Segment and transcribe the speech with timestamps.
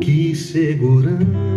[0.00, 1.51] Que segurança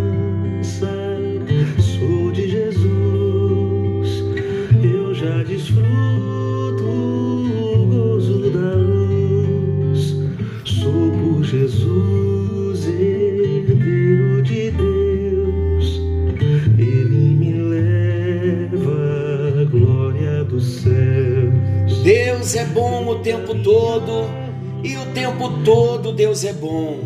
[26.15, 26.99] Deus é bom.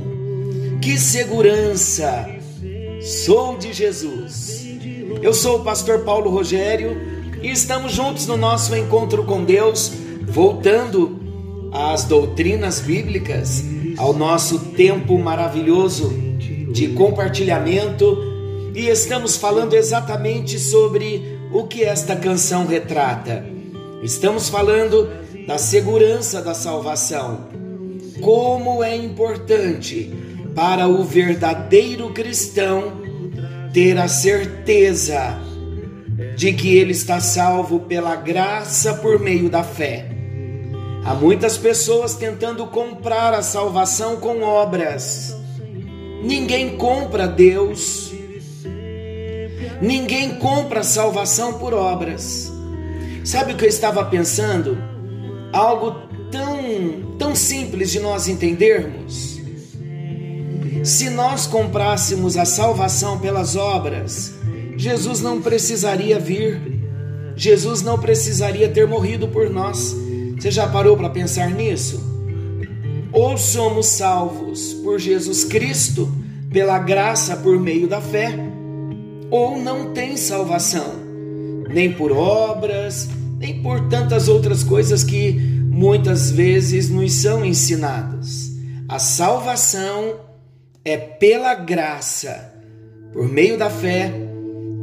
[0.79, 2.29] Que segurança!
[3.01, 4.63] Sou de Jesus.
[5.23, 6.95] Eu sou o pastor Paulo Rogério
[7.41, 9.91] e estamos juntos no nosso encontro com Deus,
[10.27, 11.19] voltando
[11.73, 13.63] às doutrinas bíblicas,
[13.97, 16.13] ao nosso tempo maravilhoso
[16.71, 18.15] de compartilhamento
[18.75, 23.43] e estamos falando exatamente sobre o que esta canção retrata.
[24.03, 25.09] Estamos falando
[25.47, 27.48] da segurança da salvação.
[28.21, 30.13] Como é importante
[30.55, 33.01] para o verdadeiro cristão
[33.73, 35.39] ter a certeza
[36.35, 40.05] de que ele está salvo pela graça por meio da fé.
[41.05, 45.35] Há muitas pessoas tentando comprar a salvação com obras.
[46.23, 48.11] Ninguém compra Deus.
[49.81, 52.51] Ninguém compra salvação por obras.
[53.23, 54.77] Sabe o que eu estava pensando?
[55.53, 59.39] Algo tão, tão simples de nós entendermos.
[60.83, 64.33] Se nós comprássemos a salvação pelas obras,
[64.77, 66.79] Jesus não precisaria vir.
[67.35, 69.95] Jesus não precisaria ter morrido por nós.
[70.37, 72.01] Você já parou para pensar nisso?
[73.11, 76.09] Ou somos salvos por Jesus Cristo,
[76.51, 78.33] pela graça por meio da fé,
[79.29, 80.93] ou não tem salvação,
[81.69, 88.51] nem por obras, nem por tantas outras coisas que muitas vezes nos são ensinadas.
[88.85, 90.19] A salvação
[90.83, 92.53] é pela graça,
[93.13, 94.11] por meio da fé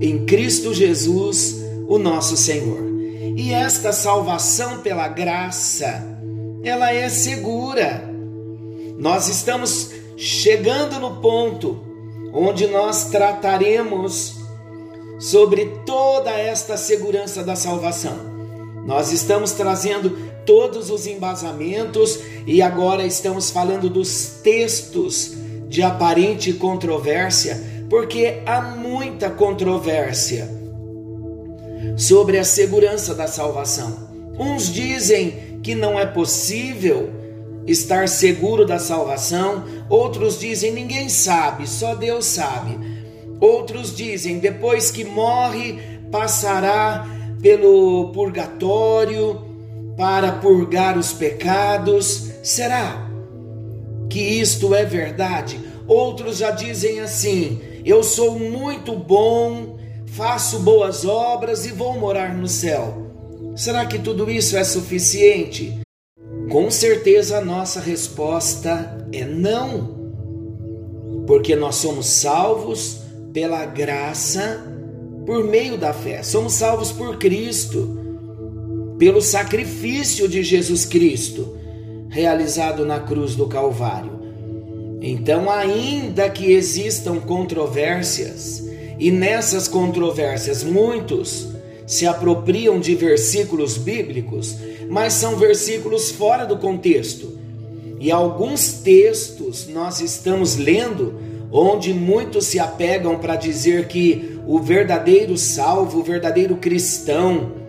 [0.01, 1.55] em Cristo Jesus,
[1.87, 2.81] o nosso Senhor.
[3.37, 6.03] E esta salvação pela graça,
[6.65, 8.03] ela é segura.
[8.99, 11.79] Nós estamos chegando no ponto
[12.33, 14.37] onde nós trataremos
[15.19, 18.35] sobre toda esta segurança da salvação.
[18.87, 25.33] Nós estamos trazendo todos os embasamentos e agora estamos falando dos textos
[25.69, 30.49] de aparente controvérsia, porque há muita controvérsia
[31.97, 34.07] sobre a segurança da salvação.
[34.39, 37.11] Uns dizem que não é possível
[37.67, 42.79] estar seguro da salvação, outros dizem ninguém sabe, só Deus sabe.
[43.41, 45.79] Outros dizem depois que morre
[46.11, 47.07] passará
[47.43, 49.46] pelo purgatório
[49.97, 52.31] para purgar os pecados.
[52.43, 53.11] Será
[54.09, 55.61] que isto é verdade?
[55.87, 62.49] Outros já dizem assim: eu sou muito bom, faço boas obras e vou morar no
[62.49, 63.07] céu.
[63.55, 65.81] Será que tudo isso é suficiente?
[66.51, 72.99] Com certeza a nossa resposta é não, porque nós somos salvos
[73.33, 74.63] pela graça
[75.27, 78.06] por meio da fé, somos salvos por Cristo,
[78.99, 81.57] pelo sacrifício de Jesus Cristo
[82.09, 84.17] realizado na cruz do Calvário.
[85.03, 88.65] Então, ainda que existam controvérsias,
[88.99, 91.49] e nessas controvérsias muitos
[91.87, 94.57] se apropriam de versículos bíblicos,
[94.89, 97.39] mas são versículos fora do contexto.
[98.01, 101.15] E alguns textos nós estamos lendo
[101.53, 107.66] onde muitos se apegam para dizer que o verdadeiro salvo, o verdadeiro cristão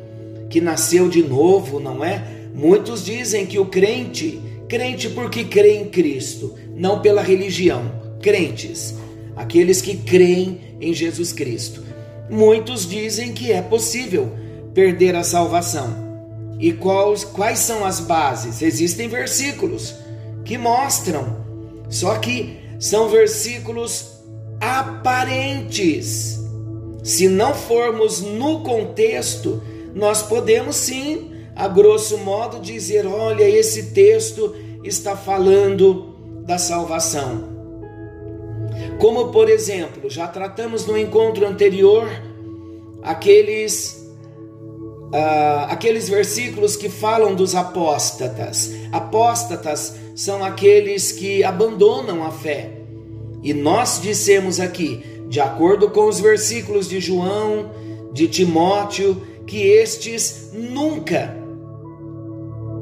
[0.49, 2.23] que nasceu de novo, não é?
[2.53, 7.91] Muitos dizem que o crente, crente porque crê em Cristo, não pela religião,
[8.21, 8.95] crentes,
[9.35, 11.83] aqueles que creem em Jesus Cristo.
[12.29, 14.31] Muitos dizem que é possível
[14.73, 16.07] perder a salvação.
[16.59, 18.61] E quais, quais são as bases?
[18.61, 19.95] Existem versículos
[20.43, 21.37] que mostram,
[21.89, 24.17] só que são versículos
[24.59, 26.39] aparentes.
[27.03, 29.61] Se não formos no contexto,
[29.97, 36.15] nós podemos sim, a grosso modo, dizer: olha, esse texto está falando
[36.45, 37.57] da salvação.
[38.99, 42.07] Como, por exemplo, já tratamos no encontro anterior
[43.03, 44.07] aqueles
[45.07, 48.71] uh, aqueles versículos que falam dos apóstatas.
[48.91, 52.71] Apóstatas são aqueles que abandonam a fé.
[53.43, 57.71] E nós dissemos aqui, de acordo com os versículos de João,
[58.13, 61.35] de Timóteo, que estes nunca,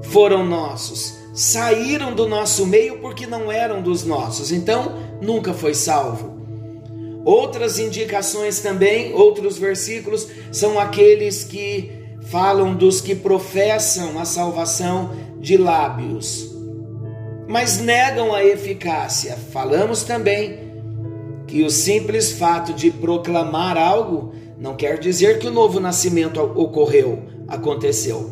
[0.06, 1.14] foram nossos.
[1.34, 4.52] Saíram do nosso meio porque não eram dos nossos.
[4.52, 6.36] Então, nunca foi salvo.
[7.24, 11.92] Outras indicações também, outros versículos, são aqueles que
[12.28, 16.52] falam dos que professam a salvação de lábios,
[17.48, 19.38] mas negam a eficácia.
[19.52, 20.66] Falamos também
[21.48, 27.24] que o simples fato de proclamar algo não quer dizer que o novo nascimento ocorreu,
[27.48, 28.30] aconteceu.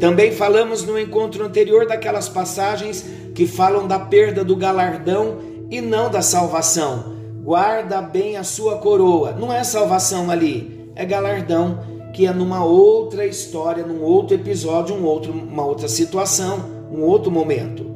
[0.00, 3.04] Também falamos no encontro anterior daquelas passagens
[3.34, 5.38] que falam da perda do galardão
[5.70, 7.12] e não da salvação.
[7.42, 9.32] Guarda bem a sua coroa.
[9.32, 15.04] Não é salvação ali, é galardão que é numa outra história, num outro episódio, um
[15.04, 17.86] outro, uma outra situação, um outro momento.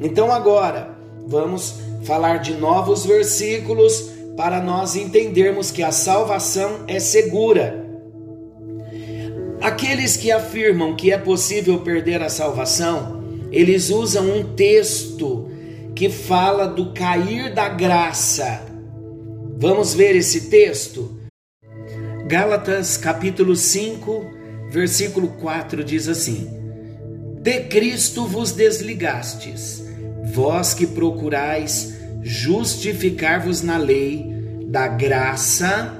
[0.00, 0.90] Então agora
[1.26, 4.10] vamos falar de novos versículos
[4.40, 7.86] para nós entendermos que a salvação é segura.
[9.60, 13.22] Aqueles que afirmam que é possível perder a salvação,
[13.52, 15.50] eles usam um texto
[15.94, 18.64] que fala do cair da graça.
[19.58, 21.20] Vamos ver esse texto?
[22.26, 24.24] Gálatas capítulo 5,
[24.70, 26.48] versículo 4 diz assim:
[27.42, 29.84] De Cristo vos desligastes,
[30.32, 34.26] vós que procurais justificar-vos na lei,
[34.66, 35.96] da graça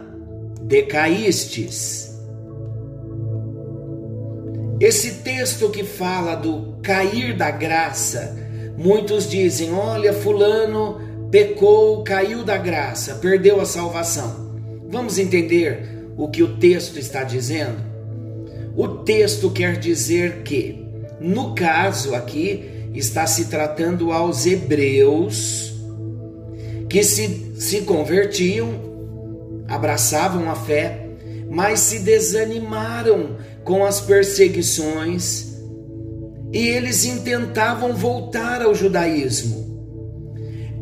[0.63, 2.17] decaístes.
[4.81, 8.37] Esse texto que fala do cair da graça,
[8.77, 14.51] muitos dizem: olha, Fulano pecou, caiu da graça, perdeu a salvação.
[14.89, 17.79] Vamos entender o que o texto está dizendo?
[18.77, 20.87] O texto quer dizer que,
[21.21, 25.70] no caso aqui, está se tratando aos hebreus
[26.91, 31.07] que se, se convertiam, abraçavam a fé,
[31.49, 35.55] mas se desanimaram com as perseguições
[36.53, 39.71] e eles intentavam voltar ao judaísmo.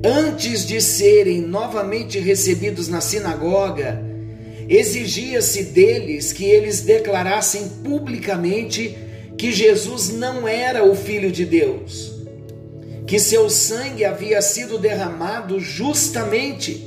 [0.02, 4.02] Antes de serem novamente recebidos na sinagoga,
[4.66, 8.96] exigia-se deles que eles declarassem publicamente
[9.37, 12.17] que Jesus não era o Filho de Deus,
[13.08, 16.87] que seu sangue havia sido derramado justamente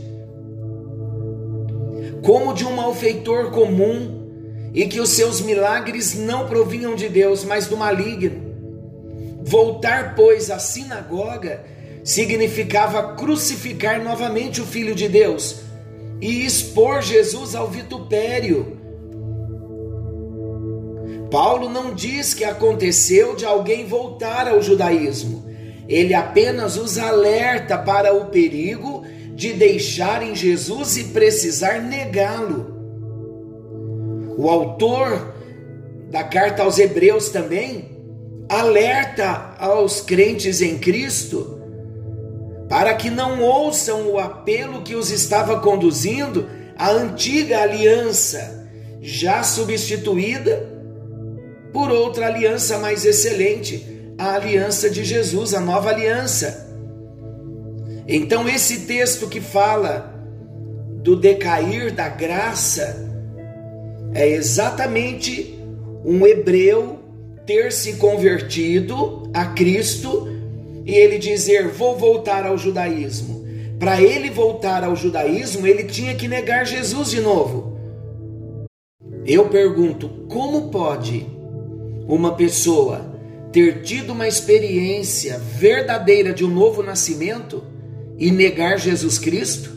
[2.21, 7.65] como de um malfeitor comum e que os seus milagres não provinham de Deus, mas
[7.65, 8.39] do maligno.
[9.43, 11.65] Voltar, pois, à sinagoga
[12.03, 15.61] significava crucificar novamente o Filho de Deus
[16.21, 18.77] e expor Jesus ao vitupério.
[21.31, 25.49] Paulo não diz que aconteceu de alguém voltar ao judaísmo.
[25.91, 29.03] Ele apenas os alerta para o perigo
[29.35, 32.79] de deixarem Jesus e precisar negá-lo.
[34.37, 35.33] O autor
[36.09, 37.89] da carta aos Hebreus também
[38.47, 41.59] alerta aos crentes em Cristo
[42.69, 46.47] para que não ouçam o apelo que os estava conduzindo
[46.77, 48.65] à antiga aliança,
[49.01, 50.71] já substituída
[51.73, 56.69] por outra aliança mais excelente, a aliança de Jesus, a nova aliança.
[58.07, 60.13] Então, esse texto que fala
[61.01, 63.09] do decair da graça
[64.13, 65.57] é exatamente
[66.05, 66.99] um hebreu
[67.47, 70.27] ter se convertido a Cristo
[70.85, 73.43] e ele dizer: Vou voltar ao judaísmo.
[73.79, 77.75] Para ele voltar ao judaísmo, ele tinha que negar Jesus de novo.
[79.25, 81.25] Eu pergunto: como pode
[82.07, 83.10] uma pessoa
[83.51, 87.63] ter tido uma experiência verdadeira de um novo nascimento
[88.17, 89.69] e negar Jesus Cristo?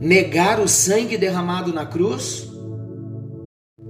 [0.00, 2.48] Negar o sangue derramado na cruz?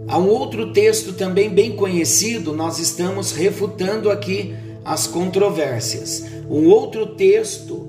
[0.07, 6.25] Há um outro texto também bem conhecido, nós estamos refutando aqui as controvérsias.
[6.51, 7.89] Um outro texto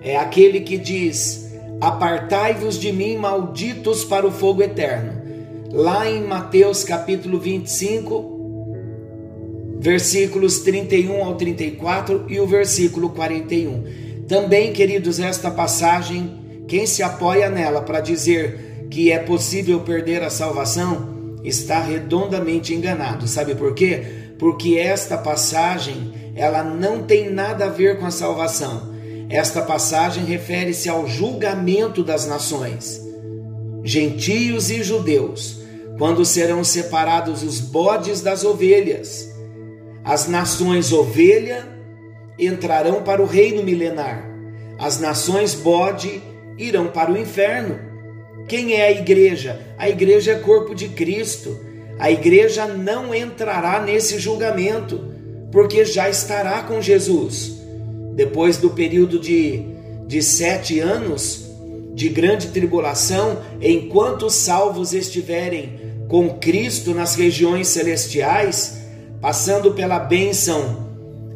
[0.00, 5.20] é aquele que diz: Apartai-vos de mim, malditos, para o fogo eterno.
[5.70, 8.37] Lá em Mateus capítulo 25,
[9.78, 13.84] versículos 31 ao 34 e o versículo 41.
[14.26, 20.30] Também, queridos, esta passagem, quem se apoia nela para dizer que é possível perder a
[20.30, 23.26] salvação, está redondamente enganado.
[23.28, 24.02] Sabe por quê?
[24.38, 28.96] Porque esta passagem ela não tem nada a ver com a salvação.
[29.30, 33.00] Esta passagem refere-se ao julgamento das nações,
[33.84, 35.60] gentios e judeus,
[35.98, 39.37] quando serão separados os bodes das ovelhas.
[40.08, 41.68] As nações ovelha
[42.38, 44.26] entrarão para o reino milenar,
[44.78, 46.22] as nações bode
[46.56, 47.78] irão para o inferno.
[48.48, 49.60] Quem é a igreja?
[49.76, 51.60] A igreja é corpo de Cristo.
[51.98, 55.12] A igreja não entrará nesse julgamento
[55.52, 57.60] porque já estará com Jesus.
[58.14, 59.62] Depois do período de,
[60.06, 61.50] de sete anos
[61.92, 68.87] de grande tribulação, enquanto os salvos estiverem com Cristo nas regiões celestiais,
[69.20, 70.88] passando pela bênção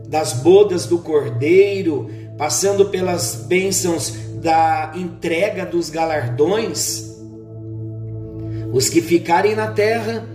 [0.09, 7.13] das bodas do Cordeiro, passando pelas bênçãos da entrega dos galardões,
[8.73, 10.27] os que ficarem na terra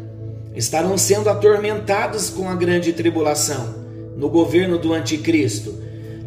[0.56, 3.76] estarão sendo atormentados com a grande tribulação
[4.16, 5.76] no governo do Anticristo.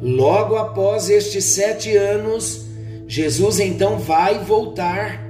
[0.02, 2.66] Logo após estes sete anos,
[3.06, 5.24] Jesus então vai voltar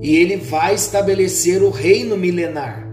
[0.00, 2.85] e ele vai estabelecer o reino milenar.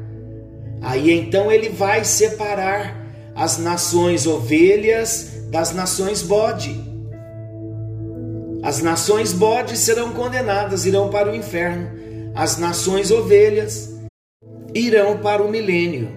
[0.84, 3.02] Aí então ele vai separar
[3.34, 6.78] as nações ovelhas das nações bode.
[8.62, 11.90] As nações bode serão condenadas, irão para o inferno.
[12.36, 13.94] As nações ovelhas
[14.74, 16.10] irão para o milênio.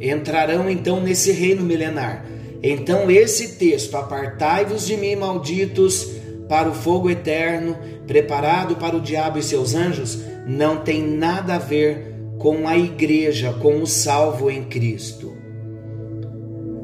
[0.00, 2.24] Entrarão então nesse reino milenar.
[2.62, 6.08] Então, esse texto: Apartai-vos de mim, malditos,
[6.48, 11.58] para o fogo eterno, preparado para o diabo e seus anjos, não tem nada a
[11.58, 12.07] ver
[12.38, 15.36] com a igreja, com o salvo em Cristo.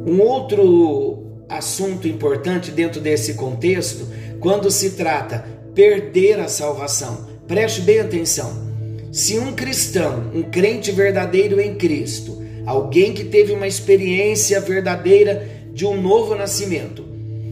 [0.07, 4.07] Um outro assunto importante dentro desse contexto,
[4.41, 5.45] quando se trata
[5.75, 8.65] perder a salvação, preste bem atenção.
[9.13, 15.87] Se um cristão, um crente verdadeiro em Cristo, alguém que teve uma experiência verdadeira de
[15.87, 17.05] um novo nascimento,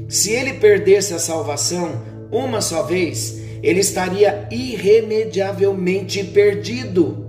[0.09, 7.22] se ele perdesse a salvação uma só vez, ele estaria irremediavelmente perdido.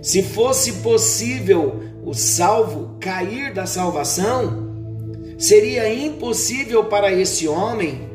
[0.00, 4.68] Se fosse possível o salvo cair da salvação,
[5.38, 8.08] seria impossível para esse homem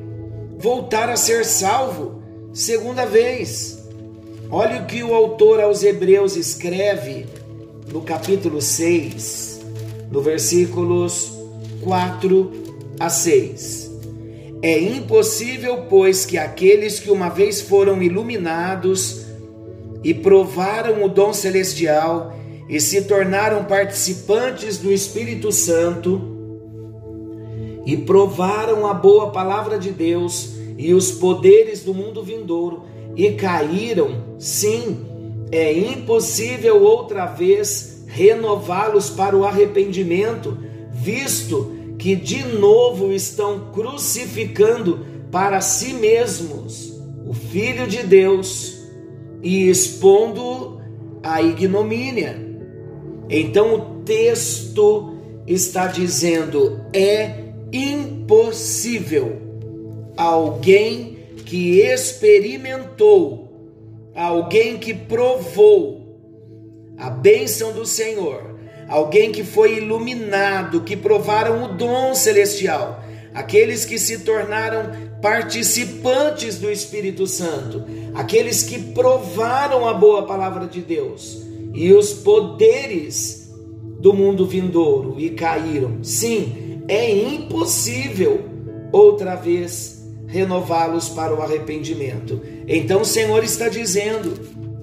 [0.57, 2.21] voltar a ser salvo
[2.53, 3.83] segunda vez.
[4.49, 7.25] Olha o que o autor aos Hebreus escreve
[7.91, 9.61] no capítulo 6,
[10.11, 11.33] no versículos
[11.81, 12.51] 4
[12.99, 13.91] a 6.
[14.61, 19.22] É impossível, pois, que aqueles que uma vez foram iluminados
[20.03, 22.33] e provaram o dom celestial
[22.67, 26.21] e se tornaram participantes do Espírito Santo
[27.85, 32.83] e provaram a boa palavra de Deus e os poderes do mundo vindouro
[33.15, 35.05] e caíram, sim,
[35.51, 40.57] é impossível outra vez renová-los para o arrependimento,
[40.91, 46.93] visto que de novo estão crucificando para si mesmos
[47.25, 48.72] o Filho de Deus
[49.43, 50.81] e expondo
[51.21, 52.41] a ignomínia.
[53.29, 55.13] Então o texto
[55.45, 59.41] está dizendo: é impossível
[60.15, 63.51] alguém que experimentou,
[64.15, 66.01] alguém que provou
[66.97, 68.55] a bênção do Senhor,
[68.87, 76.69] alguém que foi iluminado, que provaram o dom celestial, aqueles que se tornaram participantes do
[76.69, 77.83] Espírito Santo,
[78.13, 81.41] aqueles que provaram a boa palavra de Deus
[81.73, 83.51] e os poderes
[83.99, 86.03] do mundo vindouro e caíram.
[86.03, 88.41] Sim, é impossível
[88.91, 92.41] outra vez renová-los para o arrependimento.
[92.67, 94.33] Então o Senhor está dizendo: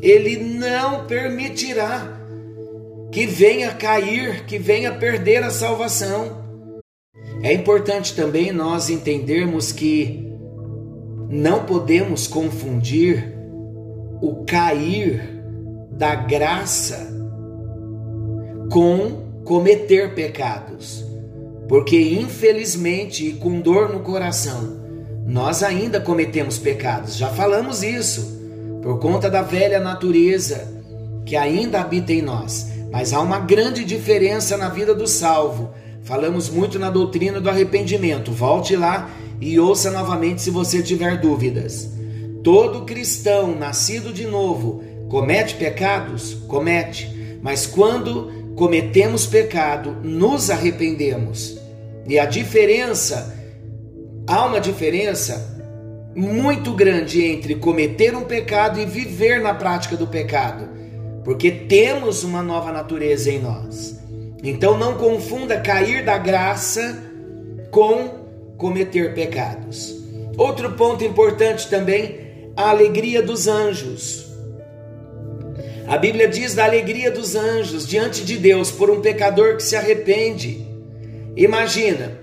[0.00, 2.18] Ele não permitirá
[3.12, 6.40] que venha cair, que venha perder a salvação.
[7.42, 10.29] É importante também nós entendermos que
[11.30, 13.32] não podemos confundir
[14.20, 15.40] o cair
[15.92, 17.08] da graça
[18.68, 21.06] com cometer pecados.
[21.68, 24.80] Porque infelizmente e com dor no coração,
[25.24, 27.16] nós ainda cometemos pecados.
[27.16, 28.40] Já falamos isso,
[28.82, 30.68] por conta da velha natureza
[31.24, 32.68] que ainda habita em nós.
[32.90, 35.70] Mas há uma grande diferença na vida do salvo.
[36.02, 38.32] Falamos muito na doutrina do arrependimento.
[38.32, 39.08] Volte lá
[39.40, 41.90] e ouça novamente se você tiver dúvidas.
[42.44, 46.34] Todo cristão nascido de novo Comete pecados?
[46.46, 47.38] Comete.
[47.42, 51.58] Mas quando cometemos pecado, nos arrependemos.
[52.06, 53.36] E a diferença,
[54.24, 55.58] há uma diferença
[56.14, 60.68] muito grande entre cometer um pecado e viver na prática do pecado,
[61.24, 63.98] porque temos uma nova natureza em nós.
[64.44, 67.02] Então não confunda cair da graça
[67.72, 68.19] com
[68.60, 69.96] cometer pecados.
[70.36, 74.26] Outro ponto importante também, a alegria dos anjos.
[75.88, 79.74] A Bíblia diz da alegria dos anjos diante de Deus por um pecador que se
[79.74, 80.64] arrepende.
[81.34, 82.20] Imagina,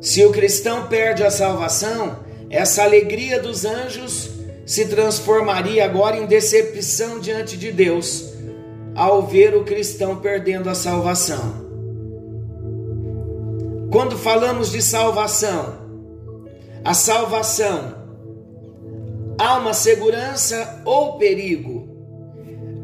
[0.00, 4.30] se o cristão perde a salvação, essa alegria dos anjos
[4.64, 8.30] se transformaria agora em decepção diante de Deus
[8.94, 11.69] ao ver o cristão perdendo a salvação.
[13.90, 15.80] Quando falamos de salvação,
[16.84, 17.96] a salvação
[19.36, 21.88] há uma segurança ou perigo?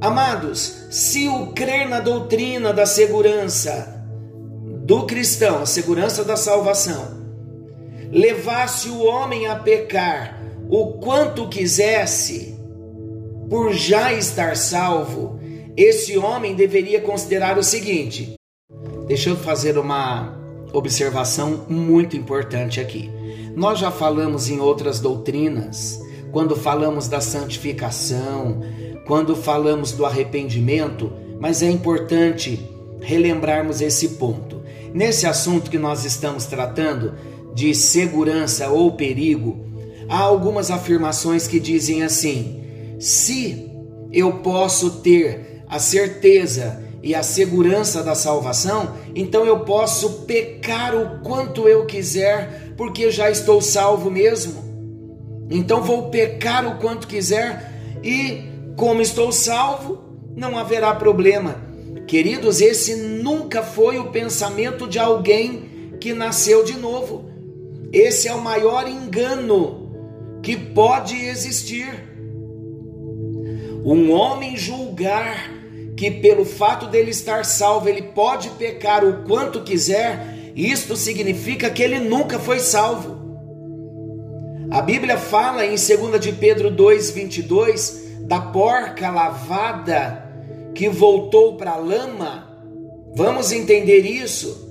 [0.01, 4.05] Amados, se o crer na doutrina da segurança
[4.85, 7.25] do cristão, a segurança da salvação,
[8.11, 12.59] levasse o homem a pecar o quanto quisesse,
[13.49, 15.39] por já estar salvo,
[15.77, 18.35] esse homem deveria considerar o seguinte:
[19.07, 20.46] deixa eu fazer uma
[20.77, 23.11] observação muito importante aqui.
[23.55, 28.61] Nós já falamos em outras doutrinas, quando falamos da santificação,
[29.07, 32.61] quando falamos do arrependimento, mas é importante
[33.01, 34.61] relembrarmos esse ponto.
[34.93, 37.15] Nesse assunto que nós estamos tratando,
[37.55, 39.65] de segurança ou perigo,
[40.11, 42.63] há algumas afirmações que dizem assim:
[42.99, 43.71] se
[44.13, 51.21] eu posso ter a certeza e a segurança da salvação, então eu posso pecar o
[51.21, 54.65] quanto eu quiser, porque já estou salvo mesmo.
[55.49, 58.43] Então vou pecar o quanto quiser e,
[58.75, 60.01] como estou salvo,
[60.35, 61.55] não haverá problema.
[62.09, 67.31] Queridos, esse nunca foi o pensamento de alguém que nasceu de novo.
[67.93, 69.93] Esse é o maior engano
[70.43, 71.87] que pode existir.
[73.85, 75.56] Um homem julgar
[75.97, 81.83] que pelo fato dele estar salvo ele pode pecar o quanto quiser, isto significa que
[81.83, 83.17] ele nunca foi salvo.
[84.71, 90.27] A Bíblia fala em 2 de Pedro 2:22 da porca lavada
[90.75, 92.47] que voltou para a lama.
[93.15, 94.67] Vamos entender isso?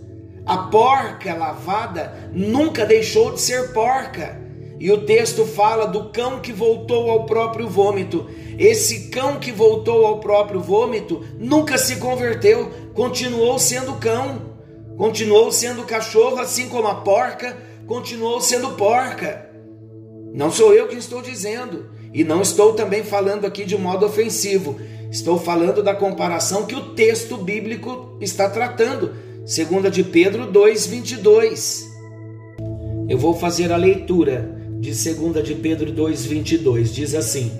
[0.45, 4.44] A porca lavada nunca deixou de ser porca.
[4.79, 8.27] E o texto fala do cão que voltou ao próprio vômito.
[8.57, 14.53] Esse cão que voltou ao próprio vômito nunca se converteu, continuou sendo cão,
[14.97, 19.49] continuou sendo cachorro, assim como a porca continuou sendo porca.
[20.33, 24.79] Não sou eu que estou dizendo, e não estou também falando aqui de modo ofensivo.
[25.11, 29.13] Estou falando da comparação que o texto bíblico está tratando.
[29.45, 31.85] Segunda de Pedro 2:22.
[33.07, 34.54] Eu vou fazer a leitura
[34.85, 36.93] de segunda de Pedro 2:22.
[36.93, 37.51] Diz assim: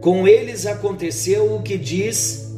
[0.00, 2.50] Com eles aconteceu o que diz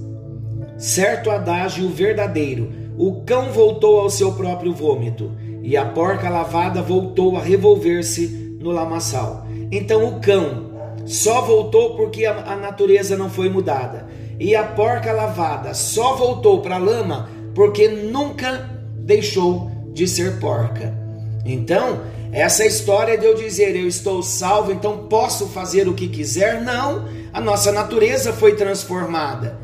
[0.79, 5.33] certo adágio verdadeiro: o cão voltou ao seu próprio vômito,
[5.63, 9.45] e a porca lavada voltou a revolver-se no lamaçal.
[9.73, 10.71] Então o cão
[11.05, 14.07] só voltou porque a natureza não foi mudada,
[14.39, 21.02] e a porca lavada só voltou para a lama porque nunca deixou de ser porca.
[21.45, 22.03] Então,
[22.33, 27.09] essa história de eu dizer eu estou salvo, então posso fazer o que quiser, não.
[27.33, 29.59] A nossa natureza foi transformada.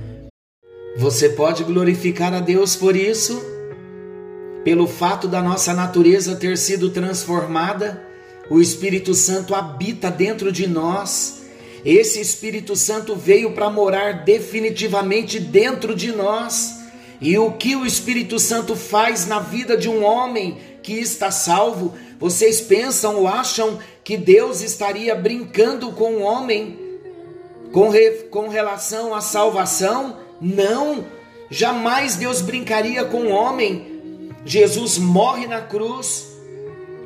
[0.97, 3.41] Você pode glorificar a Deus por isso?
[4.65, 8.03] Pelo fato da nossa natureza ter sido transformada,
[8.51, 11.43] o Espírito Santo habita dentro de nós.
[11.85, 16.77] Esse Espírito Santo veio para morar definitivamente dentro de nós.
[17.21, 21.93] E o que o Espírito Santo faz na vida de um homem que está salvo?
[22.19, 26.79] Vocês pensam ou acham que Deus estaria brincando com o homem
[27.71, 30.17] com, re, com relação à salvação?
[30.41, 31.05] Não,
[31.51, 34.33] jamais Deus brincaria com o homem.
[34.47, 36.27] Jesus morre na cruz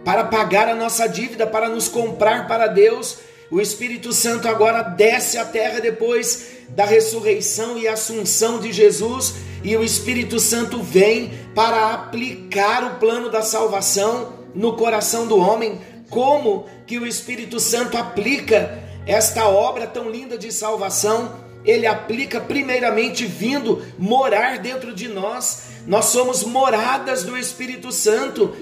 [0.05, 3.19] para pagar a nossa dívida, para nos comprar para Deus.
[3.51, 9.77] O Espírito Santo agora desce à terra depois da ressurreição e assunção de Jesus e
[9.77, 15.81] o Espírito Santo vem para aplicar o plano da salvação no coração do homem.
[16.11, 21.41] Como que o Espírito Santo aplica esta obra tão linda de salvação?
[21.65, 25.65] Ele aplica primeiramente vindo morar dentro de nós.
[25.87, 28.53] Nós somos moradas do Espírito Santo.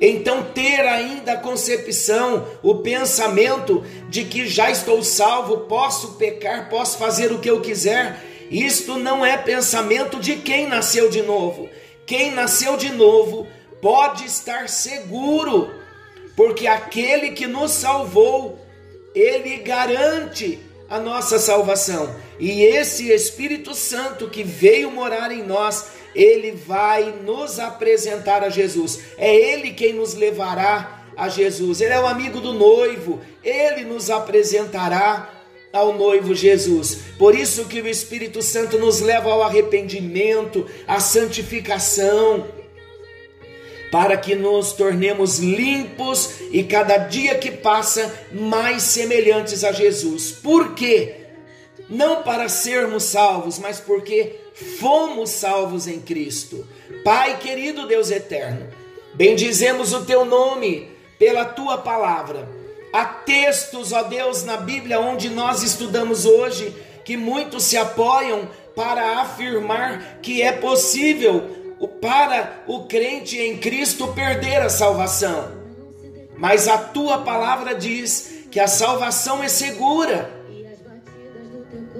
[0.00, 6.96] Então, ter ainda a concepção, o pensamento de que já estou salvo, posso pecar, posso
[6.96, 11.68] fazer o que eu quiser, isto não é pensamento de quem nasceu de novo.
[12.06, 13.46] Quem nasceu de novo
[13.82, 15.70] pode estar seguro,
[16.34, 18.58] porque aquele que nos salvou,
[19.14, 20.58] ele garante
[20.88, 22.14] a nossa salvação.
[22.38, 29.00] E esse Espírito Santo que veio morar em nós, ele vai nos apresentar a Jesus.
[29.18, 31.80] É ele quem nos levará a Jesus.
[31.80, 35.37] Ele é o amigo do noivo, ele nos apresentará
[35.72, 36.98] ao noivo Jesus.
[37.18, 42.46] Por isso que o Espírito Santo nos leva ao arrependimento, à santificação,
[43.90, 50.30] para que nos tornemos limpos e cada dia que passa mais semelhantes a Jesus.
[50.30, 51.14] Por quê?
[51.88, 54.36] Não para sermos salvos, mas porque
[54.78, 56.66] fomos salvos em Cristo.
[57.02, 58.68] Pai querido Deus eterno,
[59.18, 62.48] Bendizemos o teu nome pela tua palavra.
[62.92, 66.74] Há textos, ó Deus, na Bíblia onde nós estudamos hoje
[67.04, 71.58] que muitos se apoiam para afirmar que é possível
[72.00, 75.52] para o crente em Cristo perder a salvação.
[76.36, 80.30] Mas a tua palavra diz que a salvação é segura.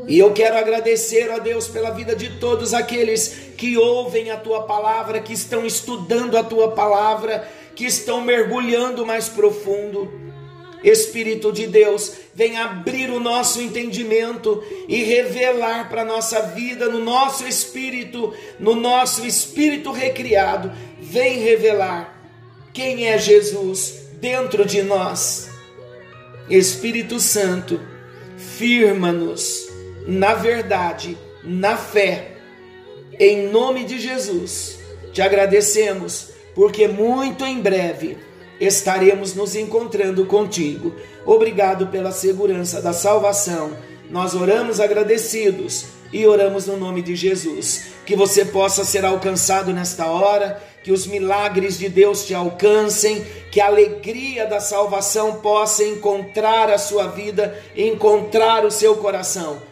[0.06, 4.62] E eu quero agradecer a Deus pela vida de todos aqueles que ouvem a tua
[4.62, 10.27] palavra, que estão estudando a tua palavra, que estão mergulhando mais profundo.
[10.82, 16.98] Espírito de Deus, vem abrir o nosso entendimento e revelar para a nossa vida, no
[16.98, 22.16] nosso espírito, no nosso espírito recriado, vem revelar
[22.72, 25.48] quem é Jesus dentro de nós.
[26.48, 27.80] Espírito Santo,
[28.36, 29.68] firma-nos
[30.08, 32.32] na verdade, na fé,
[33.20, 34.78] em nome de Jesus.
[35.12, 38.16] Te agradecemos, porque muito em breve
[38.60, 40.94] estaremos nos encontrando contigo.
[41.24, 43.72] Obrigado pela segurança da salvação.
[44.10, 47.88] Nós oramos agradecidos e oramos no nome de Jesus.
[48.06, 53.60] Que você possa ser alcançado nesta hora, que os milagres de Deus te alcancem, que
[53.60, 59.67] a alegria da salvação possa encontrar a sua vida, encontrar o seu coração.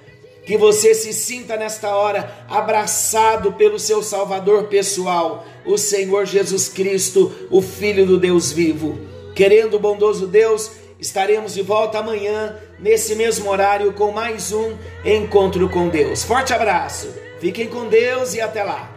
[0.46, 7.32] Que você se sinta nesta hora abraçado pelo seu Salvador pessoal, o Senhor Jesus Cristo,
[7.50, 8.96] o Filho do Deus vivo.
[9.35, 15.88] Querendo bondoso Deus, estaremos de volta amanhã, nesse mesmo horário, com mais um encontro com
[15.88, 16.22] Deus.
[16.22, 18.95] Forte abraço, fiquem com Deus e até lá.